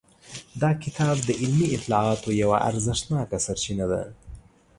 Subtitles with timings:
[0.61, 4.01] دا کتاب د علمي اطلاعاتو یوه ارزښتناکه سرچینه ده.